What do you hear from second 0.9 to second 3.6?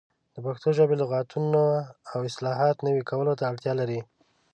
لغتونه او اصطلاحات نوي کولو ته